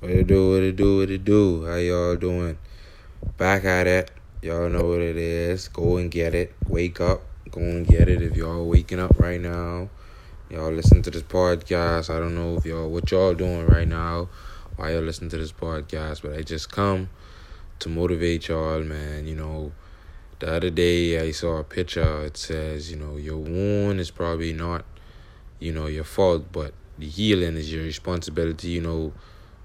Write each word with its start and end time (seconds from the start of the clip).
What 0.00 0.12
it 0.12 0.28
do, 0.28 0.52
what 0.52 0.62
it 0.62 0.76
do, 0.76 0.98
what 0.98 1.10
it 1.10 1.24
do? 1.24 1.66
How 1.66 1.74
y'all 1.74 2.14
doing? 2.14 2.56
Back 3.36 3.64
at 3.64 3.88
it. 3.88 4.12
Y'all 4.42 4.68
know 4.68 4.84
what 4.90 5.00
it 5.00 5.16
is. 5.16 5.66
Go 5.66 5.96
and 5.96 6.08
get 6.08 6.36
it. 6.36 6.54
Wake 6.68 7.00
up. 7.00 7.22
Go 7.50 7.60
and 7.62 7.84
get 7.84 8.08
it 8.08 8.22
if 8.22 8.36
y'all 8.36 8.64
waking 8.64 9.00
up 9.00 9.18
right 9.18 9.40
now. 9.40 9.88
Y'all 10.50 10.70
listen 10.70 11.02
to 11.02 11.10
this 11.10 11.24
podcast. 11.24 12.14
I 12.14 12.20
don't 12.20 12.36
know 12.36 12.56
if 12.56 12.64
y'all 12.64 12.88
what 12.88 13.10
y'all 13.10 13.34
doing 13.34 13.66
right 13.66 13.88
now. 13.88 14.28
Why 14.76 14.92
y'all 14.92 15.02
listen 15.02 15.30
to 15.30 15.36
this 15.36 15.50
podcast, 15.50 16.22
but 16.22 16.32
I 16.34 16.42
just 16.42 16.70
come 16.70 17.08
to 17.80 17.88
motivate 17.88 18.46
y'all, 18.46 18.84
man. 18.84 19.26
You 19.26 19.34
know, 19.34 19.72
the 20.38 20.54
other 20.54 20.70
day 20.70 21.18
I 21.18 21.32
saw 21.32 21.56
a 21.56 21.64
picture. 21.64 22.24
It 22.24 22.36
says, 22.36 22.88
you 22.88 22.98
know, 22.98 23.16
your 23.16 23.38
wound 23.38 23.98
is 23.98 24.12
probably 24.12 24.52
not, 24.52 24.84
you 25.58 25.72
know, 25.72 25.86
your 25.88 26.04
fault, 26.04 26.52
but 26.52 26.72
the 26.98 27.08
healing 27.08 27.56
is 27.56 27.72
your 27.72 27.82
responsibility. 27.82 28.68
You 28.68 28.82
know, 28.82 29.12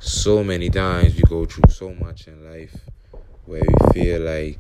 so 0.04 0.44
many 0.44 0.70
times 0.70 1.16
we 1.16 1.22
go 1.22 1.46
through 1.46 1.72
so 1.72 1.94
much 1.94 2.28
in 2.28 2.44
life 2.44 2.76
where 3.46 3.62
we 3.66 3.94
feel 3.94 4.20
like, 4.20 4.60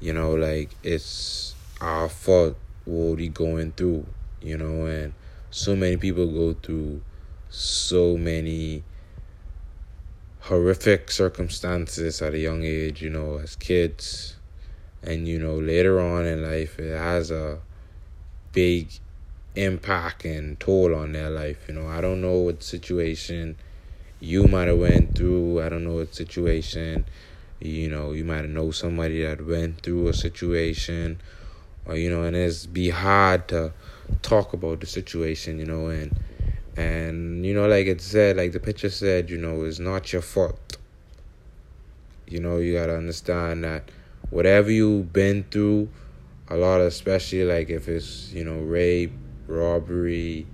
you 0.00 0.14
know, 0.14 0.32
like 0.34 0.70
it's 0.82 1.54
our 1.82 2.08
fault 2.08 2.56
what 2.86 3.18
we 3.18 3.28
going 3.28 3.70
through, 3.72 4.06
you 4.40 4.56
know, 4.56 4.86
and 4.86 5.12
so 5.50 5.76
many 5.76 5.98
people 5.98 6.26
go 6.26 6.54
through 6.54 7.02
so 7.50 8.16
many 8.16 8.82
horrific 10.40 11.10
circumstances 11.10 12.22
at 12.22 12.32
a 12.32 12.38
young 12.38 12.64
age, 12.64 13.02
you 13.02 13.10
know, 13.10 13.36
as 13.36 13.56
kids. 13.56 14.36
And, 15.02 15.28
you 15.28 15.38
know, 15.38 15.56
later 15.56 16.00
on 16.00 16.24
in 16.24 16.42
life, 16.42 16.78
it 16.78 16.96
has 16.96 17.30
a 17.30 17.58
big 18.52 18.88
impact 19.54 20.24
and 20.24 20.58
toll 20.58 20.94
on 20.94 21.12
their 21.12 21.28
life. 21.28 21.66
You 21.68 21.74
know, 21.74 21.86
I 21.86 22.00
don't 22.00 22.22
know 22.22 22.38
what 22.38 22.62
situation 22.62 23.56
you 24.20 24.46
might 24.48 24.68
have 24.68 24.78
went 24.78 25.14
through. 25.16 25.62
I 25.62 25.68
don't 25.68 25.84
know 25.84 25.94
what 25.94 26.14
situation. 26.14 27.04
You 27.60 27.88
know, 27.88 28.12
you 28.12 28.24
might 28.24 28.42
have 28.42 28.50
know 28.50 28.70
somebody 28.70 29.22
that 29.22 29.44
went 29.44 29.82
through 29.82 30.08
a 30.08 30.14
situation, 30.14 31.20
or 31.86 31.96
you 31.96 32.10
know, 32.10 32.22
and 32.22 32.36
it's 32.36 32.66
be 32.66 32.90
hard 32.90 33.48
to 33.48 33.72
talk 34.22 34.52
about 34.52 34.80
the 34.80 34.86
situation. 34.86 35.58
You 35.58 35.66
know, 35.66 35.86
and 35.88 36.16
and 36.76 37.44
you 37.44 37.54
know, 37.54 37.66
like 37.66 37.86
it 37.86 38.00
said, 38.00 38.36
like 38.36 38.52
the 38.52 38.60
picture 38.60 38.90
said, 38.90 39.30
you 39.30 39.38
know, 39.38 39.64
it's 39.64 39.78
not 39.78 40.12
your 40.12 40.22
fault. 40.22 40.76
You 42.26 42.40
know, 42.40 42.58
you 42.58 42.74
gotta 42.74 42.96
understand 42.96 43.64
that 43.64 43.90
whatever 44.30 44.70
you've 44.70 45.12
been 45.12 45.44
through, 45.50 45.88
a 46.48 46.56
lot, 46.56 46.80
especially 46.80 47.44
like 47.44 47.70
if 47.70 47.88
it's 47.88 48.32
you 48.32 48.44
know 48.44 48.58
rape, 48.58 49.12
robbery, 49.46 50.46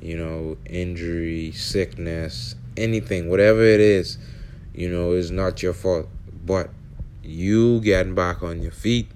you 0.00 0.16
know, 0.16 0.56
injury, 0.66 1.52
sickness, 1.52 2.54
anything, 2.76 3.28
whatever 3.28 3.62
it 3.62 3.80
is, 3.80 4.18
you 4.74 4.88
know, 4.88 5.12
is 5.12 5.30
not 5.30 5.62
your 5.62 5.72
fault. 5.72 6.08
But 6.44 6.70
you 7.22 7.80
getting 7.80 8.14
back 8.14 8.42
on 8.42 8.62
your 8.62 8.72
feet 8.72 9.08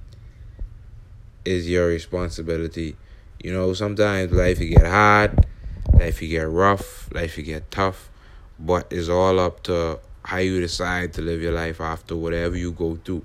is 1.45 1.69
your 1.69 1.87
responsibility. 1.89 2.97
You 3.43 3.53
know, 3.53 3.73
sometimes 3.73 4.33
life 4.33 4.61
you 4.61 4.71
get 4.71 4.87
hard, 4.87 5.47
life 5.95 6.21
you 6.21 6.29
get 6.29 6.49
rough, 6.49 7.13
life 7.13 7.39
you 7.39 7.45
get 7.45 7.71
tough, 7.71 8.11
but 8.59 8.87
it's 8.91 9.09
all 9.09 9.39
up 9.39 9.63
to 9.65 10.01
how 10.23 10.39
you 10.39 10.61
decide 10.61 11.13
to 11.15 11.23
live 11.23 11.41
your 11.41 11.53
life 11.53 11.81
after 11.81 12.17
whatever 12.17 12.57
you 12.57 12.73
go 12.73 12.99
through. 13.05 13.25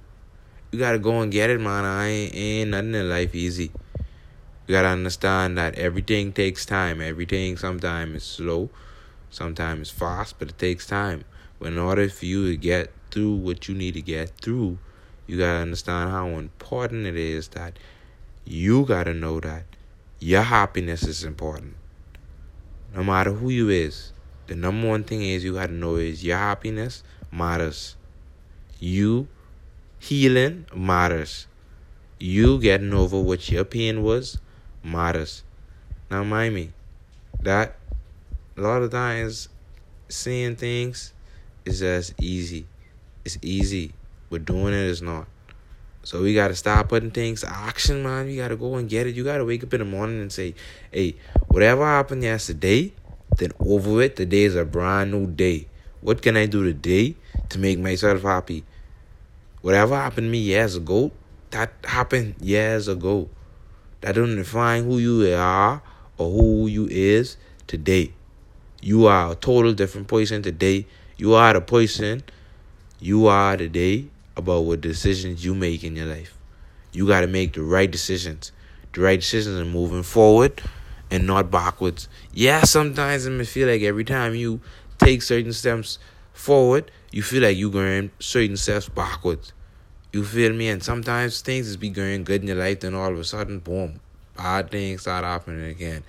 You 0.72 0.80
gotta 0.80 1.00
go 1.00 1.22
and 1.22 1.32
get 1.32 1.50
it, 1.50 1.60
man. 1.60 1.86
I 1.86 2.08
ain't, 2.08 2.36
ain't 2.36 2.70
nothing 2.72 2.96
in 2.96 3.10
life 3.10 3.36
easy. 3.36 3.72
You 4.68 4.74
gotta 4.74 4.88
understand 4.88 5.58
that 5.58 5.76
everything 5.76 6.32
takes 6.32 6.66
time. 6.66 7.02
Everything 7.02 7.58
sometimes 7.58 8.16
is 8.16 8.24
slow, 8.24 8.70
sometimes 9.36 9.92
fast, 9.92 10.40
but 10.40 10.50
it 10.50 10.58
takes 10.58 10.88
time. 10.88 11.26
But 11.60 11.68
in 11.74 11.78
order 11.78 12.08
for 12.10 12.26
you 12.26 12.50
to 12.50 12.58
get 12.58 12.92
through 13.12 13.36
what 13.36 13.68
you 13.68 13.76
need 13.76 13.94
to 13.96 14.02
get 14.02 14.30
through, 14.42 14.78
you 15.28 15.38
gotta 15.38 15.60
understand 15.60 16.12
how 16.12 16.28
important 16.28 17.06
it 17.06 17.16
is 17.16 17.50
that 17.50 17.78
you 18.46 18.86
gotta 18.86 19.14
know 19.14 19.40
that 19.40 19.64
your 20.20 20.44
happiness 20.44 21.04
is 21.04 21.24
important. 21.24 21.76
No 22.96 23.04
matter 23.04 23.32
who 23.32 23.50
you 23.50 23.70
is, 23.70 24.14
the 24.48 24.56
number 24.56 24.88
one 24.88 25.04
thing 25.04 25.22
is 25.22 25.44
you 25.44 25.54
gotta 25.54 25.74
know 25.74 25.96
is 25.96 26.24
your 26.24 26.38
happiness 26.38 27.04
matters. 27.32 27.96
You 28.80 29.28
healing 30.00 30.66
matters. 30.74 31.48
You 32.20 32.60
getting 32.60 32.94
over 32.94 33.20
what 33.20 33.50
your 33.50 33.66
pain 33.66 34.04
was 34.04 34.38
matters. 34.84 35.44
Now 36.10 36.24
mind 36.24 36.56
me, 36.56 36.72
that 37.42 37.76
a 38.58 38.62
lot 38.62 38.82
of 38.82 38.90
times 38.90 39.50
seeing 40.08 40.56
things 40.56 41.12
is 41.66 41.80
just 41.80 42.14
easy. 42.22 42.66
It's 43.26 43.38
easy, 43.42 43.92
but 44.30 44.46
doing 44.46 44.74
it 44.74 44.86
is 44.86 45.02
not. 45.02 45.28
So 46.04 46.22
we 46.22 46.34
gotta 46.34 46.56
stop 46.56 46.90
putting 46.90 47.12
things 47.12 47.44
action, 47.44 48.04
man. 48.04 48.30
You 48.30 48.38
gotta 48.38 48.56
go 48.56 48.76
and 48.76 48.88
get 48.88 49.08
it. 49.08 49.16
You 49.16 49.24
gotta 49.24 49.44
wake 49.44 49.64
up 49.64 49.74
in 49.74 49.80
the 49.80 49.86
morning 49.86 50.22
and 50.22 50.32
say, 50.32 50.54
"Hey, 50.92 51.16
whatever 51.48 51.84
happened 51.84 52.24
yesterday, 52.24 52.94
then 53.38 53.52
over 53.60 54.02
it. 54.02 54.16
Today 54.16 54.44
is 54.44 54.56
a 54.56 54.64
brand 54.64 55.12
new 55.12 55.28
day. 55.28 55.68
What 56.02 56.22
can 56.22 56.38
I 56.38 56.46
do 56.46 56.64
today 56.64 57.16
to 57.50 57.60
make 57.60 57.80
myself 57.80 58.22
happy? 58.22 58.64
Whatever 59.62 59.96
happened 59.96 60.28
to 60.28 60.32
me 60.32 60.38
years 60.38 60.76
ago, 60.76 61.12
that 61.50 61.74
happened 61.84 62.36
years 62.40 62.88
ago. 62.88 63.28
That 64.02 64.16
don't 64.16 64.36
define 64.36 64.86
who 64.86 65.00
you 65.00 65.34
are 65.36 65.82
or 66.18 66.32
who 66.32 66.68
you 66.68 66.88
is 66.90 67.36
today. 67.68 68.14
You 68.86 69.08
are 69.08 69.32
a 69.32 69.36
total 69.36 69.74
different 69.74 70.08
person 70.08 70.44
today. 70.44 70.86
You 71.18 71.34
are 71.34 71.54
the 71.54 71.62
person 71.62 72.22
you 73.00 73.26
are 73.26 73.58
today 73.58 74.10
about 74.38 74.66
what 74.66 74.82
decisions 74.82 75.44
you 75.44 75.56
make 75.56 75.84
in 75.84 75.96
your 75.96 76.06
life. 76.06 76.38
You 76.92 77.08
got 77.08 77.22
to 77.22 77.28
make 77.28 77.54
the 77.54 77.64
right 77.64 77.90
decisions. 77.90 78.52
The 78.94 79.02
right 79.02 79.20
decisions 79.20 79.60
are 79.60 79.66
moving 79.66 80.04
forward 80.04 80.62
and 81.10 81.26
not 81.26 81.50
backwards. 81.50 82.08
Yeah, 82.32 82.62
sometimes 82.62 83.26
it 83.26 83.32
may 83.32 83.46
feel 83.46 83.68
like 83.68 83.82
every 83.82 84.04
time 84.04 84.36
you 84.36 84.62
take 85.00 85.24
certain 85.24 85.54
steps 85.54 85.98
forward, 86.32 86.92
you 87.10 87.24
feel 87.24 87.42
like 87.42 87.58
you're 87.58 87.72
going 87.72 88.12
certain 88.20 88.56
steps 88.56 88.88
backwards. 88.88 89.52
You 90.14 90.24
feel 90.24 90.54
me? 90.54 90.70
And 90.70 90.84
sometimes 90.84 91.42
things 91.42 91.68
is 91.68 91.76
be 91.76 91.90
going 91.90 92.24
good 92.24 92.42
in 92.42 92.50
your 92.50 92.58
life, 92.58 92.82
then 92.82 92.94
all 92.94 93.12
of 93.12 93.18
a 93.18 93.24
sudden, 93.24 93.58
boom, 93.58 94.00
bad 94.38 94.70
things 94.70 95.02
start 95.02 95.26
happening 95.26 95.72
again. 95.72 96.04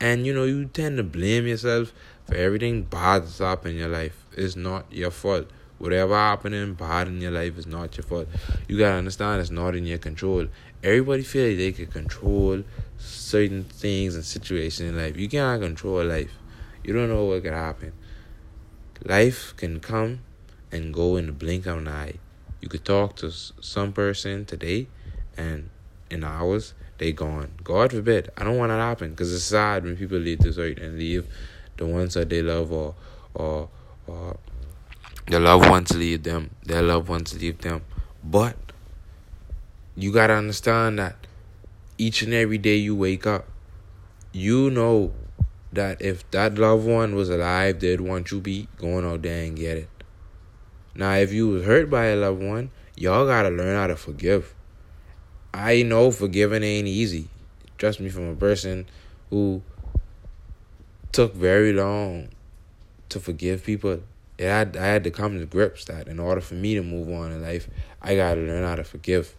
And 0.00 0.26
you 0.26 0.34
know, 0.34 0.44
you 0.44 0.66
tend 0.66 0.98
to 0.98 1.02
blame 1.02 1.46
yourself 1.46 1.92
for 2.28 2.34
everything 2.34 2.82
bad 2.82 3.22
that's 3.22 3.38
happened 3.38 3.72
in 3.72 3.78
your 3.78 3.88
life. 3.88 4.24
It's 4.36 4.54
not 4.54 4.84
your 4.92 5.10
fault. 5.10 5.50
Whatever 5.78 6.14
happening 6.14 6.74
bad 6.74 7.08
in 7.08 7.20
your 7.20 7.30
life 7.30 7.56
is 7.56 7.66
not 7.66 7.96
your 7.96 8.04
fault. 8.04 8.28
You 8.68 8.78
gotta 8.78 8.96
understand 8.96 9.40
it's 9.40 9.50
not 9.50 9.74
in 9.74 9.86
your 9.86 9.98
control. 9.98 10.46
Everybody 10.82 11.22
feel 11.22 11.48
like 11.48 11.56
they 11.56 11.72
can 11.72 11.86
control 11.86 12.64
certain 12.98 13.64
things 13.64 14.14
and 14.14 14.24
situations 14.24 14.90
in 14.90 14.96
life. 14.96 15.16
You 15.16 15.28
cannot 15.28 15.60
control 15.60 16.04
life. 16.04 16.32
You 16.84 16.92
don't 16.92 17.08
know 17.08 17.24
what 17.24 17.42
could 17.42 17.54
happen. 17.54 17.92
Life 19.04 19.54
can 19.56 19.80
come 19.80 20.20
and 20.70 20.92
go 20.92 21.16
in 21.16 21.26
the 21.26 21.32
blink 21.32 21.64
of 21.64 21.78
an 21.78 21.88
eye. 21.88 22.14
You 22.60 22.68
could 22.68 22.84
talk 22.84 23.16
to 23.16 23.30
some 23.30 23.92
person 23.92 24.44
today, 24.44 24.88
and 25.36 25.70
in 26.10 26.24
hours 26.24 26.74
they 26.98 27.12
gone. 27.12 27.52
God 27.62 27.92
forbid. 27.92 28.30
I 28.36 28.44
don't 28.44 28.58
want 28.58 28.70
that 28.70 28.76
to 28.76 28.82
happen 28.82 29.10
because 29.10 29.32
it's 29.32 29.44
sad 29.44 29.84
when 29.84 29.96
people 29.96 30.18
leave 30.18 30.40
this 30.40 30.58
earth 30.58 30.78
and 30.78 30.98
leave 30.98 31.26
the 31.78 31.86
ones 31.86 32.14
that 32.14 32.28
they 32.28 32.42
love 32.42 32.70
or 32.72 32.94
or 33.34 33.68
or 34.06 34.36
the 35.26 35.40
loved 35.40 35.68
ones 35.68 35.94
leave 35.94 36.22
them. 36.22 36.50
Their 36.64 36.82
loved 36.82 37.08
ones 37.08 37.38
leave 37.40 37.58
them. 37.58 37.82
But 38.22 38.56
you 39.96 40.12
gotta 40.12 40.34
understand 40.34 40.98
that 40.98 41.16
each 41.96 42.22
and 42.22 42.32
every 42.32 42.58
day 42.58 42.76
you 42.76 42.94
wake 42.94 43.26
up, 43.26 43.48
you 44.32 44.70
know 44.70 45.12
that 45.72 46.00
if 46.00 46.28
that 46.30 46.56
loved 46.56 46.86
one 46.86 47.14
was 47.14 47.28
alive, 47.28 47.80
they'd 47.80 48.00
want 48.00 48.30
you 48.30 48.40
be 48.40 48.68
going 48.78 49.04
out 49.04 49.22
there 49.22 49.44
and 49.44 49.56
get 49.56 49.76
it. 49.76 49.88
Now, 50.94 51.14
if 51.14 51.32
you 51.32 51.48
was 51.48 51.64
hurt 51.64 51.90
by 51.90 52.06
a 52.06 52.16
loved 52.16 52.42
one, 52.42 52.70
y'all 52.96 53.26
gotta 53.26 53.50
learn 53.50 53.76
how 53.76 53.86
to 53.86 53.96
forgive. 53.96 54.54
I 55.52 55.82
know 55.82 56.10
forgiving 56.10 56.62
ain't 56.62 56.88
easy. 56.88 57.28
Trust 57.76 58.00
me, 58.00 58.08
from 58.08 58.28
a 58.28 58.34
person 58.34 58.86
who 59.30 59.62
took 61.12 61.34
very 61.34 61.72
long 61.72 62.28
to 63.08 63.20
forgive 63.20 63.64
people. 63.64 64.02
It 64.36 64.46
had 64.46 64.76
I 64.76 64.86
had 64.86 65.04
to 65.04 65.10
come 65.10 65.38
to 65.38 65.46
grips 65.46 65.84
that 65.86 66.08
in 66.08 66.20
order 66.20 66.40
for 66.40 66.54
me 66.54 66.74
to 66.74 66.82
move 66.82 67.08
on 67.08 67.32
in 67.32 67.42
life, 67.42 67.68
I 68.00 68.14
gotta 68.16 68.40
learn 68.40 68.64
how 68.64 68.76
to 68.76 68.84
forgive. 68.84 69.34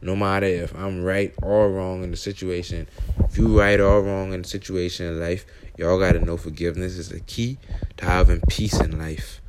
No 0.00 0.14
matter 0.14 0.46
if 0.46 0.74
I'm 0.76 1.02
right 1.02 1.34
or 1.42 1.70
wrong 1.70 2.04
in 2.04 2.12
the 2.12 2.16
situation, 2.16 2.86
if 3.24 3.36
you 3.36 3.58
right 3.58 3.80
or 3.80 4.00
wrong 4.00 4.32
in 4.32 4.42
the 4.42 4.48
situation 4.48 5.06
in 5.06 5.20
life, 5.20 5.44
y'all 5.76 5.98
gotta 5.98 6.20
know 6.20 6.36
forgiveness 6.36 6.96
is 6.96 7.08
the 7.08 7.20
key 7.20 7.58
to 7.96 8.04
having 8.04 8.40
peace 8.48 8.80
in 8.80 8.98
life. 8.98 9.40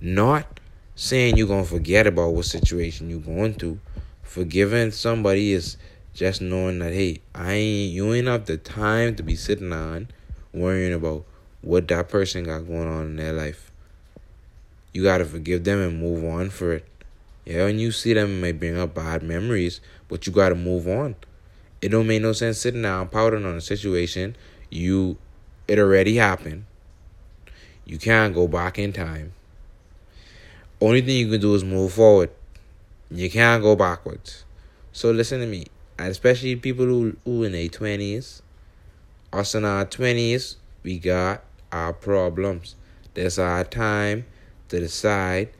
Not 0.00 0.60
saying 0.94 1.36
you're 1.36 1.48
gonna 1.48 1.64
forget 1.64 2.06
about 2.06 2.34
what 2.34 2.44
situation 2.44 3.10
you're 3.10 3.18
going 3.18 3.54
through. 3.54 3.80
Forgiving 4.22 4.92
somebody 4.92 5.52
is 5.52 5.76
just 6.14 6.40
knowing 6.40 6.78
that 6.78 6.92
hey, 6.92 7.20
I 7.34 7.52
ain't 7.52 7.92
you 7.92 8.14
ain't 8.14 8.28
have 8.28 8.46
the 8.46 8.56
time 8.56 9.16
to 9.16 9.22
be 9.22 9.36
sitting 9.36 9.72
on 9.72 10.08
worrying 10.56 10.92
about 10.92 11.24
what 11.62 11.88
that 11.88 12.08
person 12.08 12.44
got 12.44 12.66
going 12.66 12.88
on 12.88 13.06
in 13.06 13.16
their 13.16 13.32
life. 13.32 13.70
you 14.92 15.02
gotta 15.02 15.24
forgive 15.24 15.64
them 15.64 15.80
and 15.80 16.00
move 16.00 16.24
on 16.24 16.50
for 16.50 16.72
it. 16.72 16.86
Yeah, 17.44 17.64
when 17.64 17.78
you 17.78 17.92
see 17.92 18.14
them, 18.14 18.30
it 18.30 18.40
may 18.40 18.52
bring 18.52 18.78
up 18.78 18.94
bad 18.94 19.22
memories, 19.22 19.80
but 20.08 20.26
you 20.26 20.32
gotta 20.32 20.54
move 20.54 20.88
on. 20.88 21.16
It 21.82 21.90
don't 21.90 22.06
make 22.06 22.22
no 22.22 22.32
sense 22.32 22.58
sitting 22.58 22.82
down 22.82 23.08
pouting 23.08 23.44
on 23.44 23.56
a 23.56 23.60
situation 23.60 24.36
you 24.70 25.16
it 25.68 25.78
already 25.78 26.16
happened. 26.16 26.64
You 27.84 27.98
can't 27.98 28.34
go 28.34 28.48
back 28.48 28.78
in 28.78 28.92
time. 28.92 29.32
Only 30.80 31.00
thing 31.02 31.16
you 31.16 31.30
can 31.30 31.40
do 31.40 31.54
is 31.54 31.64
move 31.64 31.92
forward. 31.92 32.30
You 33.10 33.30
can't 33.30 33.62
go 33.62 33.76
backwards. 33.76 34.44
So 34.92 35.10
listen 35.10 35.40
to 35.40 35.46
me, 35.46 35.66
especially 35.98 36.56
people 36.56 36.86
who 36.86 37.16
who 37.24 37.44
in 37.44 37.52
their 37.52 37.68
twenties, 37.68 38.42
us 39.36 39.54
in 39.54 39.64
our 39.64 39.84
twenties, 39.84 40.56
we 40.82 40.98
got 40.98 41.44
our 41.70 41.92
problems. 41.92 42.76
There's 43.14 43.38
our 43.38 43.64
time 43.64 44.26
to 44.68 44.80
decide 44.80 45.50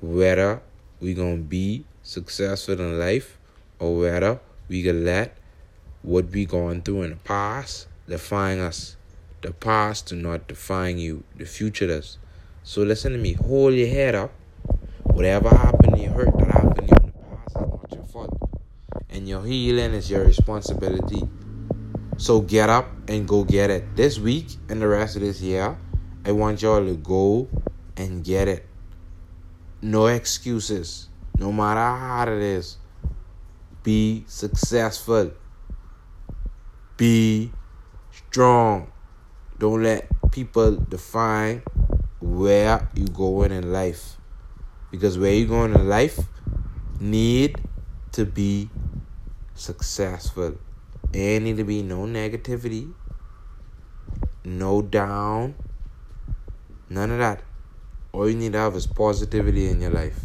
whether 0.00 0.62
we're 1.00 1.16
gonna 1.16 1.36
be 1.38 1.84
successful 2.02 2.74
in 2.74 2.98
life 2.98 3.38
or 3.78 3.98
whether 3.98 4.40
we 4.68 4.82
gonna 4.82 4.98
let 5.00 5.36
what 6.02 6.30
we 6.30 6.46
going 6.46 6.82
through 6.82 7.02
in 7.02 7.10
the 7.10 7.16
past 7.16 7.86
define 8.08 8.58
us. 8.58 8.96
The 9.42 9.52
past 9.52 10.06
do 10.06 10.16
not 10.16 10.48
define 10.48 10.98
you. 10.98 11.24
The 11.36 11.46
future 11.46 11.86
does. 11.86 12.18
So 12.62 12.82
listen 12.82 13.12
to 13.12 13.18
me. 13.18 13.34
Hold 13.34 13.74
your 13.74 13.88
head 13.88 14.14
up. 14.14 14.32
Whatever 15.04 15.48
happened, 15.50 15.98
you 15.98 16.10
hurt 16.10 16.36
that 16.38 16.48
happened 16.48 16.76
to 16.76 16.82
in 16.82 17.06
the 17.06 17.12
past 17.12 17.56
is 17.56 17.56
not 17.56 17.92
your 17.92 18.04
fault. 18.04 18.38
And 19.08 19.28
your 19.28 19.44
healing 19.44 19.92
is 19.92 20.10
your 20.10 20.24
responsibility. 20.24 21.28
So 22.20 22.42
get 22.42 22.68
up 22.68 22.86
and 23.08 23.26
go 23.26 23.44
get 23.44 23.70
it. 23.70 23.96
This 23.96 24.18
week 24.18 24.48
and 24.68 24.82
the 24.82 24.86
rest 24.86 25.16
of 25.16 25.22
this 25.22 25.40
year, 25.40 25.78
I 26.22 26.32
want 26.32 26.60
y'all 26.60 26.84
to 26.84 26.94
go 26.94 27.48
and 27.96 28.22
get 28.22 28.46
it. 28.46 28.66
No 29.80 30.04
excuses. 30.04 31.08
No 31.38 31.50
matter 31.50 31.80
how 31.80 31.96
hard 31.96 32.28
it 32.28 32.42
is. 32.42 32.76
Be 33.82 34.24
successful. 34.26 35.32
Be 36.98 37.52
strong. 38.10 38.92
Don't 39.58 39.82
let 39.82 40.06
people 40.30 40.76
define 40.76 41.62
where 42.20 42.86
you're 42.92 43.08
going 43.08 43.50
in 43.50 43.72
life. 43.72 44.18
Because 44.90 45.18
where 45.18 45.32
you're 45.32 45.48
going 45.48 45.72
in 45.72 45.88
life 45.88 46.18
need 47.00 47.56
to 48.12 48.26
be 48.26 48.68
successful. 49.54 50.58
There 51.12 51.40
need 51.40 51.56
to 51.56 51.64
be 51.64 51.82
no 51.82 52.04
negativity, 52.04 52.92
no 54.44 54.80
down, 54.80 55.56
none 56.88 57.10
of 57.10 57.18
that. 57.18 57.42
All 58.12 58.28
you 58.30 58.36
need 58.36 58.52
to 58.52 58.58
have 58.58 58.76
is 58.76 58.86
positivity 58.86 59.68
in 59.68 59.80
your 59.80 59.90
life. 59.90 60.20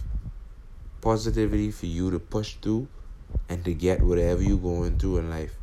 Positivity 1.02 1.72
for 1.72 1.88
you 1.88 2.12
to 2.12 2.20
push 2.20 2.56
through 2.62 2.88
and 3.50 3.66
to 3.66 3.74
get 3.74 4.04
whatever 4.04 4.44
you're 4.44 4.58
going 4.58 5.00
through 5.00 5.18
in 5.18 5.30
life. 5.32 5.56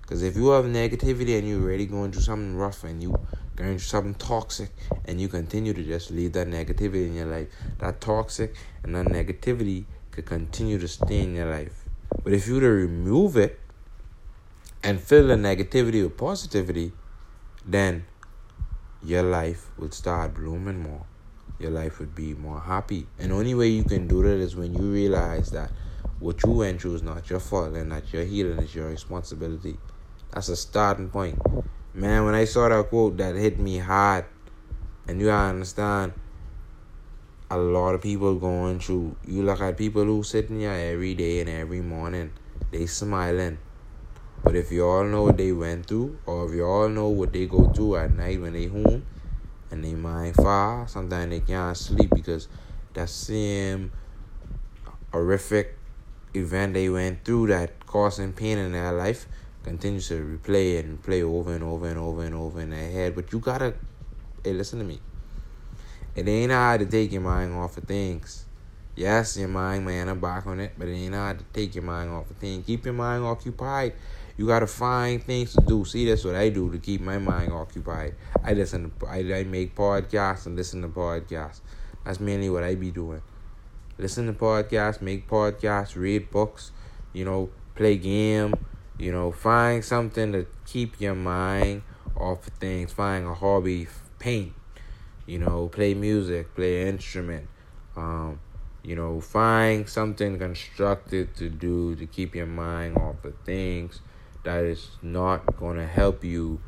Because 0.00 0.22
if 0.22 0.36
you 0.36 0.50
have 0.50 0.66
negativity 0.66 1.38
and 1.38 1.48
you're 1.48 1.60
already 1.62 1.86
going 1.86 2.12
through 2.12 2.22
something 2.22 2.54
rough 2.54 2.84
and 2.84 3.02
you 3.02 3.18
going 3.56 3.78
through 3.78 3.78
something 3.78 4.14
toxic 4.14 4.70
and 5.06 5.20
you 5.20 5.26
continue 5.26 5.72
to 5.72 5.82
just 5.82 6.12
leave 6.12 6.34
that 6.34 6.46
negativity 6.46 7.06
in 7.06 7.14
your 7.14 7.26
life, 7.26 7.48
that 7.78 8.00
toxic 8.00 8.54
and 8.84 8.94
that 8.94 9.06
negativity 9.06 9.86
could 10.12 10.26
continue 10.26 10.78
to 10.78 10.86
stay 10.86 11.20
in 11.20 11.34
your 11.34 11.50
life. 11.50 11.84
But 12.22 12.32
if 12.32 12.46
you 12.46 12.54
were 12.54 12.60
to 12.60 12.70
remove 12.70 13.36
it 13.36 13.58
and 14.82 15.00
fill 15.00 15.28
the 15.28 15.34
negativity 15.34 16.02
with 16.02 16.16
positivity, 16.16 16.92
then 17.64 18.04
your 19.04 19.22
life 19.22 19.70
would 19.78 19.94
start 19.94 20.34
blooming 20.34 20.82
more. 20.82 21.06
Your 21.58 21.70
life 21.70 22.00
would 22.00 22.14
be 22.14 22.34
more 22.34 22.60
happy. 22.60 23.06
And 23.18 23.32
only 23.32 23.54
way 23.54 23.68
you 23.68 23.84
can 23.84 24.08
do 24.08 24.22
that 24.22 24.40
is 24.40 24.56
when 24.56 24.74
you 24.74 24.92
realize 24.92 25.50
that 25.50 25.70
what 26.18 26.42
you 26.44 26.52
went 26.52 26.80
through 26.80 26.96
is 26.96 27.02
not 27.02 27.30
your 27.30 27.40
fault 27.40 27.74
and 27.74 27.92
that 27.92 28.12
your 28.12 28.24
healing 28.24 28.58
is 28.58 28.74
your 28.74 28.88
responsibility. 28.88 29.76
That's 30.32 30.48
a 30.48 30.56
starting 30.56 31.08
point. 31.08 31.40
Man, 31.94 32.24
when 32.24 32.34
I 32.34 32.44
saw 32.44 32.68
that 32.68 32.88
quote, 32.88 33.16
that 33.18 33.36
hit 33.36 33.58
me 33.58 33.78
hard. 33.78 34.24
And 35.06 35.20
you 35.20 35.30
understand, 35.30 36.12
a 37.50 37.56
lot 37.58 37.94
of 37.94 38.00
people 38.00 38.36
going 38.36 38.80
through. 38.80 39.14
You 39.26 39.42
look 39.42 39.60
at 39.60 39.76
people 39.76 40.04
who 40.04 40.22
sitting 40.22 40.60
here 40.60 40.72
every 40.72 41.14
day 41.14 41.40
and 41.40 41.50
every 41.50 41.82
morning, 41.82 42.32
they 42.70 42.86
smiling. 42.86 43.58
But 44.44 44.56
if 44.56 44.72
you 44.72 44.84
all 44.86 45.04
know 45.04 45.22
what 45.22 45.36
they 45.36 45.52
went 45.52 45.86
through, 45.86 46.18
or 46.26 46.48
if 46.48 46.54
you 46.54 46.64
all 46.64 46.88
know 46.88 47.08
what 47.08 47.32
they 47.32 47.46
go 47.46 47.68
through 47.72 47.96
at 47.96 48.12
night 48.12 48.40
when 48.40 48.52
they 48.52 48.66
home, 48.66 49.04
and 49.70 49.84
they 49.84 49.94
mind 49.94 50.36
far, 50.36 50.86
sometimes 50.88 51.30
they 51.30 51.40
can't 51.40 51.76
sleep 51.76 52.10
because 52.14 52.48
that 52.94 53.08
same 53.08 53.92
horrific 55.12 55.76
event 56.34 56.74
they 56.74 56.88
went 56.88 57.24
through 57.24 57.46
that 57.46 57.86
causing 57.86 58.32
pain 58.32 58.58
in 58.58 58.72
their 58.72 58.92
life 58.92 59.26
continues 59.62 60.08
to 60.08 60.14
replay 60.14 60.80
and 60.80 61.02
play 61.02 61.22
over 61.22 61.54
and 61.54 61.62
over 61.62 61.86
and 61.88 61.98
over 61.98 62.24
and 62.24 62.34
over 62.34 62.60
in 62.60 62.70
their 62.70 62.90
head. 62.90 63.14
But 63.14 63.32
you 63.32 63.38
gotta, 63.38 63.74
hey, 64.42 64.52
listen 64.52 64.78
to 64.80 64.84
me. 64.84 65.00
It 66.14 66.28
ain't 66.28 66.52
hard 66.52 66.80
to 66.80 66.86
take 66.86 67.12
your 67.12 67.22
mind 67.22 67.54
off 67.54 67.76
of 67.78 67.84
things. 67.84 68.44
Yes, 68.94 69.36
your 69.36 69.48
mind 69.48 69.86
may 69.86 70.04
back 70.14 70.46
on 70.46 70.60
it, 70.60 70.72
but 70.78 70.88
it 70.88 70.92
ain't 70.92 71.14
hard 71.14 71.38
to 71.38 71.44
take 71.52 71.74
your 71.74 71.84
mind 71.84 72.10
off 72.10 72.30
of 72.30 72.36
things. 72.36 72.66
Keep 72.66 72.84
your 72.84 72.94
mind 72.94 73.24
occupied. 73.24 73.94
You 74.36 74.46
gotta 74.46 74.66
find 74.66 75.22
things 75.22 75.54
to 75.54 75.60
do. 75.62 75.84
See, 75.84 76.06
that's 76.06 76.24
what 76.24 76.34
I 76.34 76.48
do 76.48 76.70
to 76.70 76.78
keep 76.78 77.00
my 77.00 77.18
mind 77.18 77.52
occupied. 77.52 78.14
I 78.42 78.52
listen. 78.52 78.92
To, 79.00 79.06
I, 79.06 79.18
I 79.18 79.44
make 79.44 79.74
podcasts 79.74 80.46
and 80.46 80.56
listen 80.56 80.82
to 80.82 80.88
podcasts. 80.88 81.60
That's 82.04 82.20
mainly 82.20 82.50
what 82.50 82.64
I 82.64 82.74
be 82.74 82.90
doing. 82.90 83.22
Listen 83.98 84.26
to 84.26 84.32
podcasts, 84.32 85.00
make 85.00 85.28
podcasts, 85.28 85.96
read 85.96 86.30
books. 86.30 86.72
You 87.12 87.24
know, 87.24 87.50
play 87.74 87.96
game 87.96 88.54
you 88.98 89.10
know, 89.10 89.32
find 89.32 89.84
something 89.84 90.30
to 90.30 90.46
keep 90.64 91.00
your 91.00 91.16
mind 91.16 91.82
off 92.16 92.46
of 92.46 92.52
things. 92.54 92.92
Find 92.92 93.26
a 93.26 93.34
hobby, 93.34 93.88
paint. 94.20 94.52
You 95.26 95.40
know, 95.40 95.68
play 95.68 95.94
music, 95.94 96.54
play 96.54 96.82
an 96.82 96.88
instrument. 96.88 97.48
Um, 97.96 98.38
you 98.82 98.96
know, 98.96 99.20
find 99.20 99.88
something 99.88 100.38
constructive 100.38 101.34
to 101.36 101.48
do 101.48 101.94
to 101.96 102.06
keep 102.06 102.34
your 102.34 102.46
mind 102.46 102.96
off 102.96 103.24
of 103.24 103.34
things 103.44 104.00
that 104.44 104.64
is 104.64 104.90
not 105.02 105.56
going 105.56 105.76
to 105.76 105.86
help 105.86 106.24
you 106.24 106.60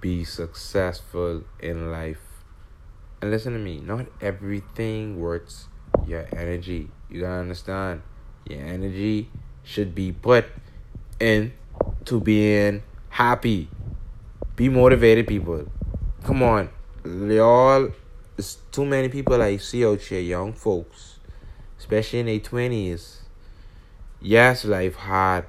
be 0.00 0.24
successful 0.24 1.44
in 1.60 1.90
life. 1.90 2.20
And 3.22 3.30
listen 3.30 3.52
to 3.54 3.58
me, 3.58 3.80
not 3.80 4.06
everything 4.20 5.18
works 5.18 5.68
your 6.06 6.26
energy. 6.36 6.90
You 7.08 7.22
gotta 7.22 7.40
understand. 7.40 8.02
Your 8.48 8.60
energy 8.60 9.30
should 9.62 9.94
be 9.94 10.12
put 10.12 10.46
into 11.20 12.20
being 12.22 12.82
happy. 13.08 13.68
Be 14.56 14.68
motivated, 14.68 15.26
people. 15.26 15.66
Come 16.24 16.42
on. 16.42 16.68
Y'all, 17.04 17.90
there's 18.36 18.58
too 18.70 18.84
many 18.84 19.08
people 19.08 19.40
I 19.40 19.56
see 19.56 19.86
out 19.86 20.00
here, 20.00 20.20
young 20.20 20.52
folks, 20.52 21.13
especially 21.84 22.20
in 22.20 22.26
their 22.26 22.40
20s. 22.40 23.16
Yes, 24.22 24.64
life 24.64 24.94
hard, 24.94 25.44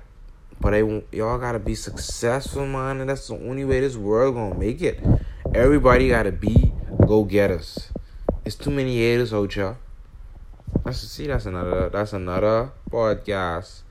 but 0.59 0.73
I, 0.73 0.79
y'all 1.13 1.39
gotta 1.39 1.59
be 1.59 1.75
successful, 1.75 2.65
man, 2.67 2.99
and 2.99 3.09
that's 3.09 3.29
the 3.29 3.35
only 3.35 3.63
way 3.63 3.79
this 3.79 3.95
world 3.95 4.35
gonna 4.35 4.59
make 4.59 4.81
it. 4.81 4.99
Everybody 5.53 6.09
gotta 6.09 6.33
be 6.33 6.73
go 7.07 7.23
getters. 7.23 7.89
It's 8.43 8.55
too 8.55 8.69
many 8.69 8.97
haters 8.97 9.33
out 9.33 9.53
here. 9.53 9.77
That's 10.83 10.99
see, 10.99 11.25
that's 11.27 11.45
another 11.45 11.87
that's 11.87 12.11
another 12.11 12.71
podcast 12.91 13.83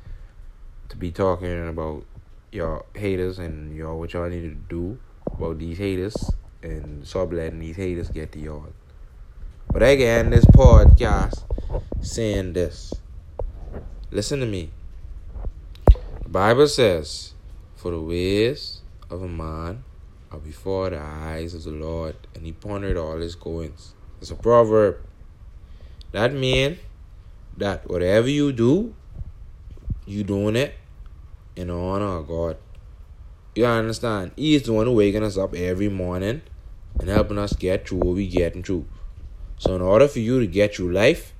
to 0.90 0.96
be 0.98 1.12
talking 1.12 1.68
about 1.68 2.04
y'all 2.52 2.84
haters 2.94 3.38
and 3.38 3.74
y'all 3.74 3.98
what 3.98 4.12
y'all 4.12 4.28
need 4.28 4.42
to 4.42 4.54
do 4.68 4.98
about 5.32 5.58
these 5.58 5.78
haters 5.78 6.30
and 6.62 7.08
stop 7.08 7.32
letting 7.32 7.60
these 7.60 7.76
haters 7.76 8.10
get 8.10 8.32
to 8.32 8.38
y'all. 8.38 8.66
But 9.72 9.82
again, 9.82 10.28
this 10.28 10.44
podcast 10.44 11.44
saying 12.00 12.52
this. 12.52 12.92
Listen 14.10 14.40
to 14.40 14.46
me. 14.46 14.70
The 16.22 16.28
Bible 16.28 16.68
says, 16.68 17.34
For 17.76 17.90
the 17.90 18.00
ways 18.00 18.80
of 19.10 19.22
a 19.22 19.28
man 19.28 19.84
are 20.30 20.38
before 20.38 20.90
the 20.90 21.00
eyes 21.00 21.54
of 21.54 21.64
the 21.64 21.70
Lord, 21.70 22.16
and 22.34 22.44
he 22.44 22.52
pondered 22.52 22.96
all 22.96 23.18
his 23.18 23.34
goings. 23.34 23.94
It's 24.20 24.30
a 24.30 24.34
proverb. 24.34 24.98
That 26.12 26.32
means 26.32 26.78
that 27.56 27.88
whatever 27.88 28.28
you 28.28 28.52
do, 28.52 28.94
you 30.06 30.24
doing 30.24 30.56
it 30.56 30.74
in 31.56 31.70
honor 31.70 32.18
of 32.18 32.28
God. 32.28 32.56
You 33.54 33.66
understand? 33.66 34.32
He 34.36 34.54
is 34.54 34.64
the 34.64 34.72
one 34.72 34.86
who 34.86 34.92
waking 34.92 35.22
us 35.22 35.36
up 35.36 35.54
every 35.54 35.88
morning 35.88 36.42
and 36.98 37.08
helping 37.08 37.38
us 37.38 37.52
get 37.54 37.88
through 37.88 37.98
what 37.98 38.14
we 38.14 38.28
getting 38.28 38.62
through. 38.62 38.86
So 39.58 39.76
in 39.76 39.82
order 39.82 40.08
for 40.08 40.18
you 40.18 40.40
to 40.40 40.46
get 40.46 40.74
through 40.74 40.92
life, 40.92 41.33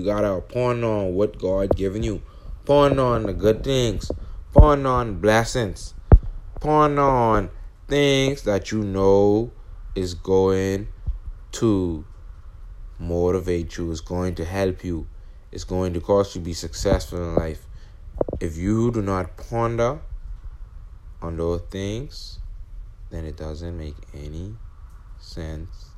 you 0.00 0.06
gotta 0.06 0.40
ponder 0.40 0.86
on 0.86 1.14
what 1.14 1.38
God 1.38 1.76
given 1.76 2.02
you. 2.02 2.22
Ponder 2.64 3.02
on 3.02 3.24
the 3.24 3.34
good 3.34 3.62
things. 3.62 4.10
Ponder 4.54 4.88
on 4.88 5.20
blessings. 5.20 5.94
Ponder 6.60 7.02
on 7.02 7.50
things 7.86 8.42
that 8.42 8.72
you 8.72 8.82
know 8.82 9.52
is 9.94 10.14
going 10.14 10.88
to 11.52 12.04
motivate 12.98 13.76
you. 13.76 13.90
is 13.90 14.00
going 14.00 14.34
to 14.36 14.44
help 14.44 14.84
you. 14.84 15.06
It's 15.52 15.64
going 15.64 15.92
to 15.94 16.00
cause 16.00 16.34
you 16.34 16.40
to 16.40 16.44
be 16.44 16.54
successful 16.54 17.18
in 17.18 17.34
life. 17.34 17.66
If 18.40 18.56
you 18.56 18.90
do 18.90 19.02
not 19.02 19.36
ponder 19.36 20.00
on 21.20 21.36
those 21.36 21.62
things, 21.70 22.38
then 23.10 23.24
it 23.24 23.36
doesn't 23.36 23.76
make 23.76 23.96
any 24.14 24.54
sense 25.18 25.90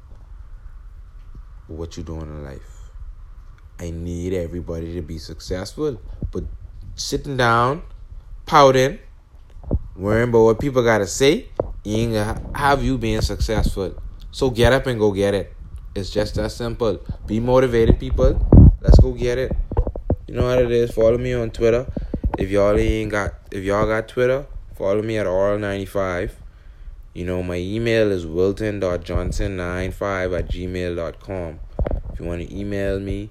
what 1.68 1.96
you're 1.96 2.06
doing 2.06 2.22
in 2.22 2.44
life. 2.44 2.71
I 3.82 3.90
need 3.90 4.32
everybody 4.32 4.94
to 4.94 5.02
be 5.02 5.18
successful, 5.18 6.00
but 6.30 6.44
sitting 6.94 7.36
down, 7.36 7.82
pouting, 8.46 9.00
worrying 9.96 10.28
about 10.28 10.44
what 10.44 10.60
people 10.60 10.84
gotta 10.84 11.08
say, 11.08 11.48
ain't 11.84 12.12
gonna 12.12 12.40
have 12.54 12.84
you 12.84 12.96
being 12.96 13.22
successful. 13.22 14.00
So 14.30 14.50
get 14.50 14.72
up 14.72 14.86
and 14.86 15.00
go 15.00 15.10
get 15.10 15.34
it. 15.34 15.52
It's 15.96 16.10
just 16.10 16.36
that 16.36 16.52
simple. 16.52 17.00
Be 17.26 17.40
motivated, 17.40 17.98
people. 17.98 18.40
Let's 18.80 19.00
go 19.00 19.14
get 19.14 19.38
it. 19.38 19.50
You 20.28 20.34
know 20.34 20.44
what 20.44 20.60
it 20.60 20.70
is. 20.70 20.92
Follow 20.92 21.18
me 21.18 21.32
on 21.32 21.50
Twitter. 21.50 21.84
If 22.38 22.50
y'all 22.50 22.78
ain't 22.78 23.10
got, 23.10 23.34
if 23.50 23.64
y'all 23.64 23.86
got 23.86 24.06
Twitter, 24.06 24.46
follow 24.76 25.02
me 25.02 25.18
at 25.18 25.26
R95. 25.26 26.30
You 27.14 27.24
know, 27.24 27.42
my 27.42 27.56
email 27.56 28.12
is 28.12 28.28
wilton.johnson95 28.28 30.38
at 30.38 30.48
gmail.com. 30.48 31.58
If 32.12 32.20
you 32.20 32.26
want 32.26 32.48
to 32.48 32.56
email 32.56 33.00
me, 33.00 33.30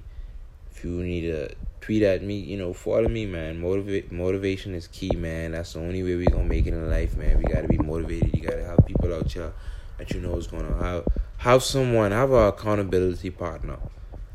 you 0.83 0.91
need 1.03 1.21
to 1.21 1.49
tweet 1.81 2.03
at 2.03 2.23
me, 2.23 2.37
you 2.39 2.57
know, 2.57 2.73
follow 2.73 3.07
me, 3.07 3.25
man. 3.25 3.59
Motivate 3.59 4.11
motivation 4.11 4.75
is 4.75 4.87
key, 4.87 5.11
man. 5.15 5.51
That's 5.51 5.73
the 5.73 5.79
only 5.79 6.03
way 6.03 6.15
we 6.15 6.25
gonna 6.25 6.43
make 6.43 6.67
it 6.67 6.73
in 6.73 6.89
life, 6.89 7.17
man. 7.17 7.37
We 7.37 7.43
gotta 7.45 7.67
be 7.67 7.77
motivated. 7.77 8.35
You 8.35 8.41
gotta 8.41 8.63
have 8.63 8.85
people 8.85 9.13
out 9.13 9.31
here 9.31 9.51
that 9.97 10.11
you 10.11 10.21
know 10.21 10.37
is 10.37 10.47
gonna 10.47 10.75
have 10.77 11.05
have 11.37 11.63
someone, 11.63 12.11
have 12.11 12.31
an 12.31 12.47
accountability 12.47 13.31
partner. 13.31 13.77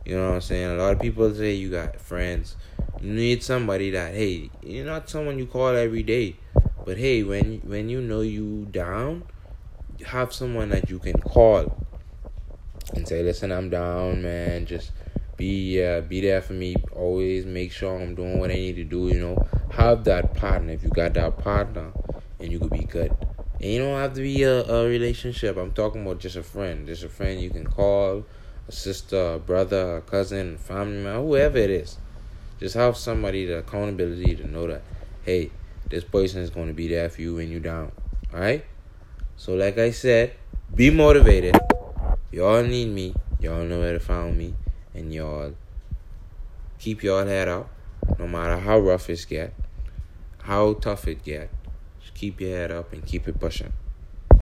You 0.05 0.17
know 0.17 0.29
what 0.29 0.35
I'm 0.35 0.41
saying? 0.41 0.71
A 0.71 0.75
lot 0.75 0.93
of 0.93 1.01
people 1.01 1.33
say 1.35 1.55
you 1.55 1.71
got 1.71 2.01
friends. 2.01 2.57
You 3.01 3.13
need 3.13 3.43
somebody 3.43 3.91
that 3.91 4.15
hey, 4.15 4.51
you're 4.63 4.87
not 4.87 5.09
someone 5.09 5.39
you 5.39 5.47
call 5.47 5.69
every 5.69 6.03
day. 6.03 6.37
But 6.85 6.99
hey, 6.99 7.23
when 7.23 7.61
when 7.65 7.89
you 7.89 8.01
know 8.01 8.21
you 8.21 8.67
down, 8.71 9.25
have 10.07 10.33
someone 10.33 10.71
that 10.71 10.91
you 10.91 10.99
can 10.99 11.19
call 11.21 11.87
and 12.95 13.07
say, 13.07 13.23
"Listen, 13.23 13.53
I'm 13.53 13.71
down, 13.71 14.23
man. 14.23 14.67
Just 14.67 14.93
be 15.37 15.85
uh, 15.85 16.01
be 16.03 16.21
there 16.21 16.41
for 16.43 16.55
me. 16.55 16.77
Always 16.93 17.45
make 17.47 17.73
sure 17.73 18.01
I'm 18.01 18.15
doing 18.15 18.39
what 18.39 18.51
I 18.51 18.55
need 18.55 18.77
to 18.77 18.85
do. 18.85 19.09
You 19.09 19.21
know, 19.21 19.47
have 19.71 20.05
that 20.05 20.35
partner. 20.35 20.73
If 20.73 20.83
you 20.83 20.91
got 20.91 21.15
that 21.15 21.39
partner, 21.39 21.93
and 22.39 22.53
you 22.53 22.59
could 22.59 22.71
be 22.71 22.85
good. 22.85 23.17
And 23.61 23.71
you 23.71 23.79
don't 23.79 23.99
have 23.99 24.15
to 24.15 24.21
be 24.21 24.43
a, 24.43 24.65
a 24.65 24.87
relationship. 24.87 25.57
I'm 25.57 25.73
talking 25.73 26.03
about 26.03 26.19
just 26.19 26.37
a 26.37 26.43
friend. 26.43 26.87
Just 26.87 27.05
a 27.05 27.09
friend 27.09 27.41
you 27.41 27.51
can 27.51 27.67
call, 27.67 28.25
a 28.69 28.73
sister, 28.73 29.35
a 29.35 29.39
brother, 29.39 29.99
a 29.99 30.01
cousin, 30.03 30.59
family 30.59 31.03
member, 31.03 31.23
whoever 31.23 31.59
it 31.59 31.71
is. 31.71 31.99
Just 32.61 32.75
have 32.75 32.97
somebody 32.97 33.47
the 33.47 33.59
accountability 33.59 34.37
to 34.37 34.47
know 34.47 34.67
that, 34.67 34.83
hey, 35.25 35.51
this 35.91 36.05
person 36.05 36.43
is 36.43 36.51
going 36.51 36.69
to 36.69 36.75
be 36.75 36.89
there 36.89 37.09
for 37.09 37.23
you 37.23 37.37
when 37.37 37.51
you're 37.51 37.61
down. 37.61 37.93
All 38.33 38.41
right. 38.41 38.65
So, 39.37 39.55
like 39.55 39.79
I 39.79 39.91
said, 39.91 40.33
be 40.75 40.91
motivated. 40.91 41.57
Y'all 42.33 42.63
need 42.63 42.89
me. 42.89 43.15
Y'all 43.41 43.65
know 43.65 43.81
where 43.81 43.93
to 43.93 44.01
find 44.01 44.37
me. 44.37 44.55
And 44.97 45.13
y'all 45.13 45.55
keep 46.79 47.03
y'all 47.03 47.27
head 47.27 47.49
up. 47.49 47.71
No 48.19 48.27
matter 48.27 48.59
how 48.59 48.79
rough 48.79 49.11
it 49.11 49.27
get, 49.29 49.53
how 50.43 50.75
tough 50.75 51.07
it 51.07 51.23
get. 51.23 51.51
Just 52.01 52.15
keep 52.15 52.41
your 52.41 52.57
head 52.57 52.71
up 52.71 52.93
and 52.93 53.05
keep 53.05 53.29
it 53.29 53.39
pushing. 53.39 53.73